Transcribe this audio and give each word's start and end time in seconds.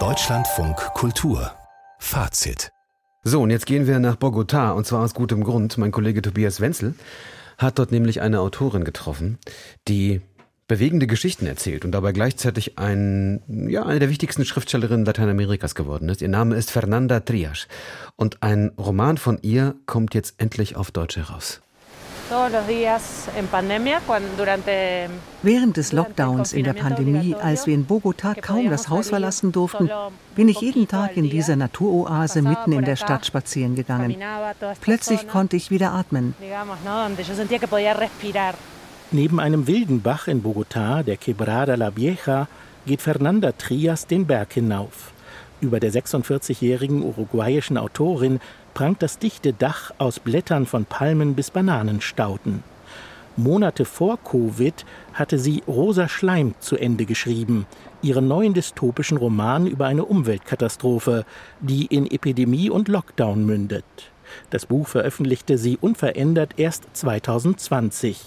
Deutschlandfunk 0.00 0.76
Kultur 0.94 1.52
Fazit 2.00 2.72
so, 3.22 3.40
und 3.40 3.50
jetzt 3.50 3.66
gehen 3.66 3.86
wir 3.86 4.00
nach 4.00 4.16
Bogotá 4.16 4.72
und 4.72 4.84
zwar 4.84 5.04
aus 5.04 5.14
gutem 5.14 5.44
Grund. 5.44 5.78
Mein 5.78 5.92
Kollege 5.92 6.20
Tobias 6.22 6.60
Wenzel 6.60 6.96
hat 7.56 7.78
dort 7.78 7.92
nämlich 7.92 8.20
eine 8.20 8.40
Autorin 8.40 8.82
getroffen, 8.82 9.38
die 9.86 10.22
bewegende 10.66 11.06
Geschichten 11.06 11.46
erzählt 11.46 11.84
und 11.84 11.92
dabei 11.92 12.10
gleichzeitig 12.10 12.80
ein, 12.80 13.42
ja, 13.46 13.86
eine 13.86 14.00
der 14.00 14.10
wichtigsten 14.10 14.44
Schriftstellerinnen 14.44 15.06
Lateinamerikas 15.06 15.76
geworden 15.76 16.08
ist. 16.08 16.20
Ihr 16.20 16.28
Name 16.28 16.56
ist 16.56 16.72
Fernanda 16.72 17.20
Trias 17.20 17.68
und 18.16 18.42
ein 18.42 18.72
Roman 18.76 19.18
von 19.18 19.38
ihr 19.42 19.76
kommt 19.86 20.14
jetzt 20.14 20.34
endlich 20.38 20.74
auf 20.74 20.90
Deutsch 20.90 21.16
heraus. 21.16 21.60
Während 25.42 25.76
des 25.76 25.92
Lockdowns 25.92 26.52
in 26.52 26.64
der 26.64 26.72
Pandemie, 26.72 27.34
als 27.34 27.66
wir 27.66 27.74
in 27.74 27.86
Bogotá 27.86 28.34
kaum 28.40 28.70
das 28.70 28.88
Haus 28.88 29.08
verlassen 29.10 29.52
durften, 29.52 29.90
bin 30.34 30.48
ich 30.48 30.60
jeden 30.60 30.88
Tag 30.88 31.16
in 31.16 31.28
dieser 31.28 31.56
Naturoase 31.56 32.40
mitten 32.42 32.72
in 32.72 32.84
der 32.84 32.96
Stadt 32.96 33.26
spazieren 33.26 33.74
gegangen. 33.74 34.16
Plötzlich 34.80 35.28
konnte 35.28 35.56
ich 35.56 35.70
wieder 35.70 35.92
atmen. 35.92 36.34
Neben 39.10 39.38
einem 39.38 39.66
wilden 39.66 40.00
Bach 40.00 40.26
in 40.26 40.42
Bogotá, 40.42 41.02
der 41.02 41.18
Quebrada 41.18 41.74
la 41.74 41.94
Vieja, 41.94 42.48
geht 42.86 43.02
Fernanda 43.02 43.52
Trias 43.52 44.06
den 44.06 44.26
Berg 44.26 44.54
hinauf. 44.54 45.12
Über 45.60 45.78
der 45.78 45.92
46-jährigen 45.92 47.02
uruguayischen 47.02 47.78
Autorin 47.78 48.40
prangt 48.74 49.02
das 49.02 49.18
dichte 49.18 49.52
Dach 49.52 49.92
aus 49.98 50.18
Blättern 50.18 50.66
von 50.66 50.84
Palmen 50.84 51.34
bis 51.34 51.50
Bananenstauden. 51.50 52.62
Monate 53.36 53.84
vor 53.84 54.18
Covid 54.22 54.84
hatte 55.12 55.38
sie 55.38 55.62
Rosa 55.66 56.08
Schleim 56.08 56.54
zu 56.60 56.76
Ende 56.76 57.04
geschrieben, 57.04 57.66
ihren 58.02 58.28
neuen 58.28 58.54
dystopischen 58.54 59.16
Roman 59.16 59.66
über 59.66 59.86
eine 59.86 60.04
Umweltkatastrophe, 60.04 61.24
die 61.60 61.86
in 61.86 62.08
Epidemie 62.08 62.70
und 62.70 62.88
Lockdown 62.88 63.44
mündet. 63.44 63.84
Das 64.50 64.66
Buch 64.66 64.88
veröffentlichte 64.88 65.58
sie 65.58 65.78
unverändert 65.80 66.54
erst 66.56 66.84
2020. 66.92 68.20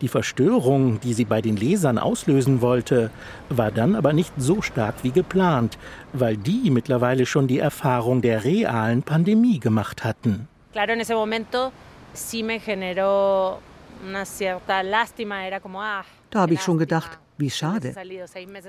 Die 0.00 0.08
Verstörung, 0.08 1.00
die 1.00 1.14
sie 1.14 1.24
bei 1.24 1.40
den 1.40 1.56
Lesern 1.56 1.98
auslösen 1.98 2.60
wollte, 2.60 3.10
war 3.48 3.70
dann 3.70 3.96
aber 3.96 4.12
nicht 4.12 4.32
so 4.36 4.62
stark 4.62 4.96
wie 5.02 5.12
geplant, 5.12 5.78
weil 6.12 6.36
die 6.36 6.70
mittlerweile 6.70 7.26
schon 7.26 7.46
die 7.46 7.58
Erfahrung 7.58 8.20
der 8.22 8.44
realen 8.44 9.02
Pandemie 9.02 9.60
gemacht 9.60 10.04
hatten. 10.04 10.48
Claro, 10.72 10.92
en 10.92 11.00
ese 11.00 11.14
momento 11.14 11.72
sí 12.14 12.42
me 12.42 12.58
generó 12.58 13.58
una 14.06 14.24
cierta 14.24 14.82
lástima, 14.82 15.46
era 15.46 15.60
como 15.60 15.80
ah. 15.82 16.04
Da 16.30 16.40
habe 16.40 16.54
ich 16.54 16.62
schon 16.62 16.78
gedacht, 16.78 17.18
wie 17.38 17.50
schade. 17.50 17.94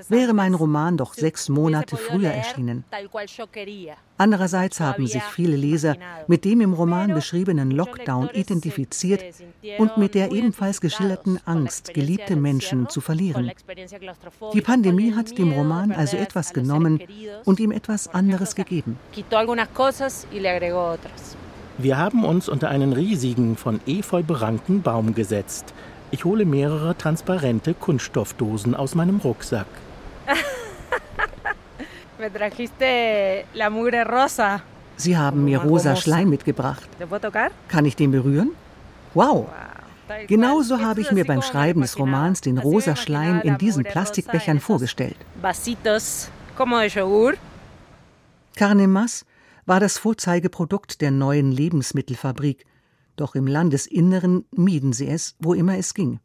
Wäre 0.08 0.32
mein 0.32 0.54
Roman 0.54 0.96
doch 0.96 1.14
sechs 1.14 1.48
Monate 1.48 1.96
früher 1.96 2.30
erschienen. 2.30 2.84
Andererseits 4.16 4.80
haben 4.80 5.06
sich 5.06 5.22
viele 5.22 5.56
Leser 5.56 5.96
mit 6.26 6.44
dem 6.44 6.60
im 6.60 6.72
Roman 6.72 7.12
beschriebenen 7.14 7.70
Lockdown 7.70 8.30
identifiziert 8.32 9.24
und 9.78 9.96
mit 9.96 10.14
der 10.14 10.32
ebenfalls 10.32 10.80
geschilderten 10.80 11.40
Angst, 11.44 11.92
geliebte 11.94 12.36
Menschen 12.36 12.88
zu 12.88 13.00
verlieren. 13.00 13.50
Die 14.52 14.60
Pandemie 14.60 15.14
hat 15.14 15.36
dem 15.36 15.52
Roman 15.52 15.92
also 15.92 16.16
etwas 16.16 16.52
genommen 16.52 17.00
und 17.44 17.60
ihm 17.60 17.72
etwas 17.72 18.08
anderes 18.08 18.54
gegeben. 18.54 18.98
Wir 21.76 21.98
haben 21.98 22.24
uns 22.24 22.48
unter 22.48 22.68
einen 22.68 22.92
riesigen, 22.92 23.56
von 23.56 23.80
Efeu 23.86 24.22
berankten 24.22 24.82
Baum 24.82 25.12
gesetzt. 25.12 25.74
Ich 26.14 26.24
hole 26.24 26.44
mehrere 26.44 26.96
transparente 26.96 27.74
Kunststoffdosen 27.74 28.76
aus 28.76 28.94
meinem 28.94 29.16
Rucksack. 29.16 29.66
Sie 34.96 35.16
haben 35.16 35.44
mir 35.44 35.58
rosa 35.58 35.96
Schleim 35.96 36.30
mitgebracht. 36.30 36.88
Kann 37.66 37.84
ich 37.84 37.96
den 37.96 38.12
berühren? 38.12 38.52
Wow! 39.14 39.48
Genauso 40.28 40.80
habe 40.80 41.00
ich 41.00 41.10
mir 41.10 41.24
beim 41.24 41.42
Schreiben 41.42 41.80
des 41.80 41.98
Romans 41.98 42.40
den 42.40 42.58
rosa 42.58 42.94
Schleim 42.94 43.40
in 43.40 43.58
diesen 43.58 43.82
Plastikbechern 43.82 44.60
vorgestellt. 44.60 45.16
Carnemas 48.54 49.26
war 49.66 49.80
das 49.80 49.98
Vorzeigeprodukt 49.98 51.00
der 51.00 51.10
neuen 51.10 51.50
Lebensmittelfabrik, 51.50 52.64
doch 53.16 53.34
im 53.34 53.46
Landesinneren 53.46 54.44
mieden 54.50 54.92
sie 54.92 55.06
es, 55.06 55.36
wo 55.38 55.54
immer 55.54 55.76
es 55.78 55.94
ging. 55.94 56.20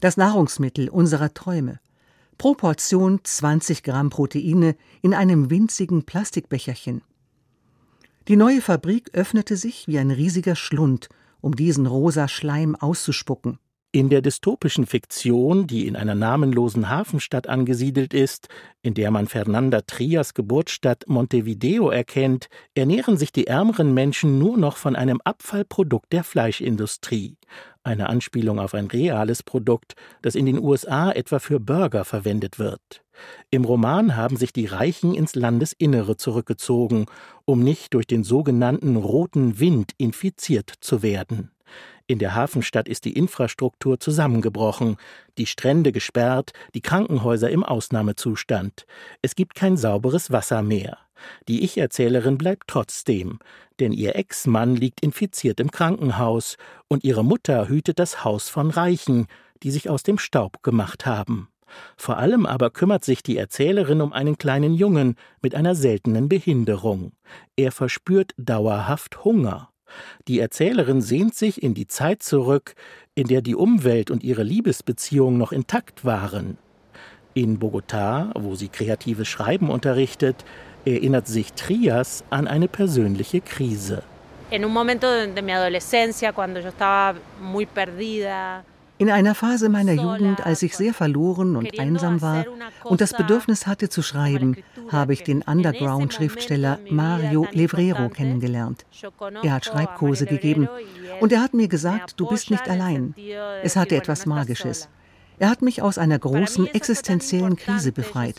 Das 0.00 0.16
Nahrungsmittel 0.16 0.88
unserer 0.88 1.32
Träume. 1.32 1.80
Pro 2.38 2.54
Portion 2.54 3.20
20 3.22 3.82
Gramm 3.82 4.10
Proteine 4.10 4.76
in 5.02 5.14
einem 5.14 5.50
winzigen 5.50 6.04
Plastikbecherchen. 6.04 7.02
Die 8.28 8.36
neue 8.36 8.60
Fabrik 8.60 9.10
öffnete 9.14 9.56
sich 9.56 9.86
wie 9.88 9.98
ein 9.98 10.10
riesiger 10.10 10.56
Schlund, 10.56 11.08
um 11.40 11.54
diesen 11.54 11.86
rosa 11.86 12.28
Schleim 12.28 12.74
auszuspucken. 12.74 13.58
In 13.96 14.10
der 14.10 14.20
dystopischen 14.20 14.84
Fiktion, 14.84 15.66
die 15.66 15.86
in 15.86 15.96
einer 15.96 16.14
namenlosen 16.14 16.90
Hafenstadt 16.90 17.46
angesiedelt 17.46 18.12
ist, 18.12 18.48
in 18.82 18.92
der 18.92 19.10
man 19.10 19.26
Fernanda 19.26 19.80
Trias 19.86 20.34
Geburtsstadt 20.34 21.04
Montevideo 21.06 21.88
erkennt, 21.88 22.48
ernähren 22.74 23.16
sich 23.16 23.32
die 23.32 23.46
ärmeren 23.46 23.94
Menschen 23.94 24.38
nur 24.38 24.58
noch 24.58 24.76
von 24.76 24.96
einem 24.96 25.22
Abfallprodukt 25.24 26.12
der 26.12 26.24
Fleischindustrie. 26.24 27.38
Eine 27.84 28.10
Anspielung 28.10 28.58
auf 28.58 28.74
ein 28.74 28.88
reales 28.88 29.42
Produkt, 29.42 29.94
das 30.20 30.34
in 30.34 30.44
den 30.44 30.58
USA 30.58 31.10
etwa 31.10 31.38
für 31.38 31.58
Burger 31.58 32.04
verwendet 32.04 32.58
wird. 32.58 33.02
Im 33.48 33.64
Roman 33.64 34.14
haben 34.14 34.36
sich 34.36 34.52
die 34.52 34.66
Reichen 34.66 35.14
ins 35.14 35.34
Landesinnere 35.34 36.18
zurückgezogen, 36.18 37.06
um 37.46 37.64
nicht 37.64 37.94
durch 37.94 38.06
den 38.06 38.24
sogenannten 38.24 38.96
roten 38.96 39.58
Wind 39.58 39.92
infiziert 39.96 40.70
zu 40.80 41.02
werden. 41.02 41.50
In 42.08 42.18
der 42.20 42.34
Hafenstadt 42.34 42.88
ist 42.88 43.04
die 43.04 43.14
Infrastruktur 43.14 43.98
zusammengebrochen, 43.98 44.96
die 45.38 45.46
Strände 45.46 45.90
gesperrt, 45.90 46.52
die 46.74 46.80
Krankenhäuser 46.80 47.50
im 47.50 47.64
Ausnahmezustand. 47.64 48.86
Es 49.22 49.34
gibt 49.34 49.56
kein 49.56 49.76
sauberes 49.76 50.30
Wasser 50.30 50.62
mehr. 50.62 50.98
Die 51.48 51.64
Ich-Erzählerin 51.64 52.38
bleibt 52.38 52.68
trotzdem, 52.68 53.40
denn 53.80 53.92
ihr 53.92 54.16
Ex-Mann 54.16 54.76
liegt 54.76 55.00
infiziert 55.00 55.58
im 55.58 55.70
Krankenhaus 55.70 56.56
und 56.88 57.04
ihre 57.04 57.24
Mutter 57.24 57.68
hütet 57.68 57.98
das 57.98 58.22
Haus 58.24 58.48
von 58.48 58.70
Reichen, 58.70 59.26
die 59.62 59.70
sich 59.70 59.88
aus 59.88 60.02
dem 60.02 60.18
Staub 60.18 60.62
gemacht 60.62 61.06
haben. 61.06 61.48
Vor 61.96 62.18
allem 62.18 62.46
aber 62.46 62.70
kümmert 62.70 63.04
sich 63.04 63.22
die 63.22 63.36
Erzählerin 63.36 64.00
um 64.00 64.12
einen 64.12 64.38
kleinen 64.38 64.74
Jungen 64.74 65.16
mit 65.42 65.54
einer 65.54 65.74
seltenen 65.74 66.28
Behinderung. 66.28 67.12
Er 67.56 67.72
verspürt 67.72 68.32
dauerhaft 68.36 69.24
Hunger. 69.24 69.70
Die 70.28 70.40
Erzählerin 70.40 71.00
sehnt 71.00 71.34
sich 71.34 71.62
in 71.62 71.74
die 71.74 71.86
Zeit 71.86 72.22
zurück, 72.22 72.74
in 73.14 73.26
der 73.28 73.42
die 73.42 73.54
Umwelt 73.54 74.10
und 74.10 74.24
ihre 74.24 74.42
Liebesbeziehung 74.42 75.38
noch 75.38 75.52
intakt 75.52 76.04
waren. 76.04 76.58
In 77.34 77.58
Bogotá, 77.58 78.30
wo 78.34 78.54
sie 78.54 78.68
kreatives 78.68 79.28
Schreiben 79.28 79.70
unterrichtet, 79.70 80.44
erinnert 80.84 81.26
sich 81.26 81.52
Trias 81.52 82.24
an 82.30 82.46
eine 82.46 82.68
persönliche 82.68 83.40
Krise. 83.40 84.02
In 88.98 89.10
einer 89.10 89.34
Phase 89.34 89.68
meiner 89.68 89.92
Jugend, 89.92 90.46
als 90.46 90.62
ich 90.62 90.76
sehr 90.76 90.94
verloren 90.94 91.56
und 91.56 91.78
einsam 91.78 92.22
war 92.22 92.46
und 92.84 93.00
das 93.00 93.12
Bedürfnis 93.12 93.66
hatte 93.66 93.88
zu 93.90 94.00
schreiben, 94.02 94.56
habe 94.90 95.12
ich 95.12 95.22
den 95.22 95.42
Underground-Schriftsteller 95.42 96.78
Mario 96.90 97.46
Levrero 97.52 98.08
kennengelernt. 98.08 98.84
Er 99.42 99.52
hat 99.52 99.64
Schreibkurse 99.64 100.26
gegeben 100.26 100.68
und 101.20 101.32
er 101.32 101.42
hat 101.42 101.54
mir 101.54 101.68
gesagt, 101.68 102.14
du 102.18 102.26
bist 102.26 102.50
nicht 102.50 102.68
allein. 102.68 103.14
Es 103.62 103.76
hatte 103.76 103.96
etwas 103.96 104.26
Magisches. 104.26 104.88
Er 105.38 105.50
hat 105.50 105.60
mich 105.60 105.82
aus 105.82 105.98
einer 105.98 106.18
großen 106.18 106.66
existenziellen 106.68 107.56
Krise 107.56 107.92
befreit. 107.92 108.36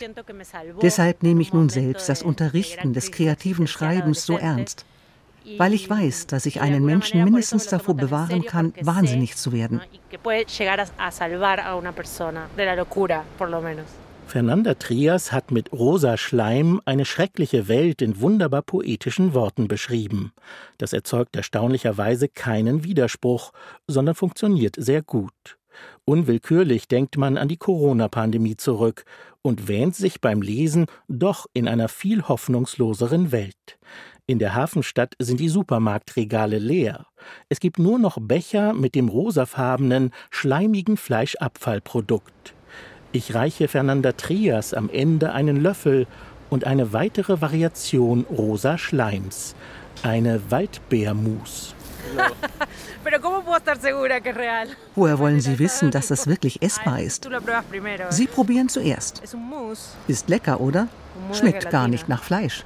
Deshalb 0.82 1.22
nehme 1.22 1.42
ich 1.42 1.52
nun 1.52 1.68
selbst 1.68 2.08
das 2.08 2.22
Unterrichten 2.22 2.92
des 2.92 3.12
kreativen 3.12 3.66
Schreibens 3.66 4.26
so 4.26 4.36
ernst 4.36 4.84
weil 5.56 5.72
ich 5.72 5.88
weiß, 5.88 6.26
dass 6.26 6.46
ich 6.46 6.60
einen 6.60 6.84
Menschen 6.84 7.24
mindestens 7.24 7.66
davor 7.66 7.94
bewahren 7.94 8.44
kann, 8.44 8.74
wahnsinnig 8.80 9.36
zu 9.36 9.52
werden. 9.52 9.80
Fernanda 14.28 14.74
Trias 14.74 15.32
hat 15.32 15.50
mit 15.52 15.72
Rosa 15.72 16.18
Schleim 16.18 16.82
eine 16.84 17.06
schreckliche 17.06 17.66
Welt 17.66 18.02
in 18.02 18.20
wunderbar 18.20 18.60
poetischen 18.60 19.32
Worten 19.32 19.68
beschrieben. 19.68 20.34
Das 20.76 20.92
erzeugt 20.92 21.34
erstaunlicherweise 21.34 22.28
keinen 22.28 22.84
Widerspruch, 22.84 23.52
sondern 23.86 24.14
funktioniert 24.14 24.76
sehr 24.78 25.00
gut. 25.00 25.56
Unwillkürlich 26.04 26.88
denkt 26.88 27.16
man 27.16 27.38
an 27.38 27.48
die 27.48 27.56
Corona-Pandemie 27.56 28.58
zurück 28.58 29.06
und 29.40 29.66
wähnt 29.66 29.96
sich 29.96 30.20
beim 30.20 30.42
Lesen 30.42 30.84
doch 31.08 31.46
in 31.54 31.66
einer 31.66 31.88
viel 31.88 32.28
hoffnungsloseren 32.28 33.32
Welt. 33.32 33.78
In 34.26 34.38
der 34.38 34.54
Hafenstadt 34.54 35.14
sind 35.18 35.40
die 35.40 35.48
Supermarktregale 35.48 36.58
leer. 36.58 37.06
Es 37.48 37.60
gibt 37.60 37.78
nur 37.78 37.98
noch 37.98 38.18
Becher 38.20 38.74
mit 38.74 38.94
dem 38.94 39.08
rosafarbenen, 39.08 40.12
schleimigen 40.30 40.98
Fleischabfallprodukt. 40.98 42.54
Ich 43.10 43.34
reiche 43.34 43.68
Fernanda 43.68 44.12
Trias 44.12 44.74
am 44.74 44.90
Ende 44.90 45.32
einen 45.32 45.62
Löffel 45.62 46.06
und 46.50 46.66
eine 46.66 46.92
weitere 46.92 47.40
Variation 47.40 48.26
rosa 48.30 48.76
Schleims, 48.76 49.54
eine 50.02 50.50
Waldbeermus. 50.50 51.74
Woher 54.94 55.18
wollen 55.18 55.40
Sie 55.40 55.58
wissen, 55.58 55.90
dass 55.90 56.08
das 56.08 56.26
wirklich 56.26 56.62
essbar 56.62 57.00
ist? 57.00 57.28
Sie 58.10 58.26
probieren 58.26 58.68
zuerst. 58.68 59.22
Ist 60.06 60.28
lecker, 60.28 60.60
oder? 60.60 60.88
Schmeckt 61.32 61.70
gar 61.70 61.88
nicht 61.88 62.08
nach 62.08 62.22
Fleisch. 62.22 62.64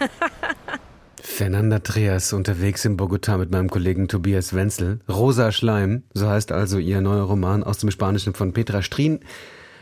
Fernanda 1.26 1.80
Trias 1.80 2.32
unterwegs 2.32 2.84
in 2.84 2.96
Bogotá 2.96 3.38
mit 3.38 3.50
meinem 3.50 3.68
Kollegen 3.68 4.06
Tobias 4.06 4.54
Wenzel. 4.54 5.00
Rosa 5.08 5.50
Schleim, 5.50 6.04
so 6.12 6.28
heißt 6.28 6.52
also 6.52 6.78
ihr 6.78 7.00
neuer 7.00 7.24
Roman 7.24 7.64
aus 7.64 7.78
dem 7.78 7.90
Spanischen 7.90 8.34
von 8.34 8.52
Petra 8.52 8.82
Strien, 8.82 9.20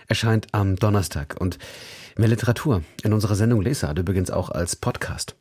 erscheint 0.07 0.47
am 0.53 0.77
Donnerstag. 0.77 1.37
Und 1.39 1.59
mehr 2.17 2.29
Literatur 2.29 2.83
in 3.03 3.13
unserer 3.13 3.35
Sendung 3.35 3.61
Lesart 3.61 3.99
übrigens 3.99 4.31
auch 4.31 4.51
als 4.51 4.77
Podcast. 4.77 5.35